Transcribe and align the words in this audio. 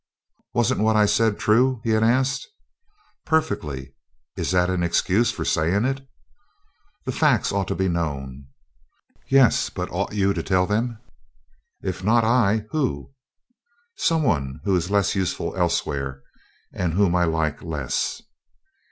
"Wasn't 0.55 0.81
what 0.81 0.95
I 0.95 1.05
said 1.05 1.37
true?" 1.37 1.79
he 1.83 1.91
had 1.91 2.01
asked. 2.01 2.47
"Perfectly. 3.23 3.93
Is 4.35 4.49
that 4.49 4.67
an 4.67 4.81
excuse 4.81 5.31
for 5.31 5.45
saying 5.45 5.85
it?" 5.85 6.01
"The 7.05 7.11
facts 7.11 7.51
ought 7.51 7.67
to 7.67 7.75
be 7.75 7.87
known." 7.87 8.47
"Yes, 9.29 9.69
but 9.69 9.91
ought 9.91 10.15
you 10.15 10.33
to 10.33 10.41
tell 10.41 10.65
them?" 10.65 10.97
"If 11.83 12.03
not 12.03 12.23
I, 12.23 12.65
who?" 12.71 13.11
"Some 13.95 14.23
one 14.23 14.59
who 14.63 14.75
is 14.75 14.89
less 14.89 15.13
useful 15.13 15.55
elsewhere, 15.55 16.23
and 16.73 16.93
whom 16.95 17.15
I 17.15 17.25
like 17.25 17.61
less." 17.61 18.23